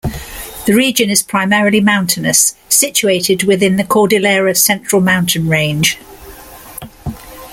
[0.65, 5.99] The region is primarily mountainous, situated within the Cordillera Central mountain range.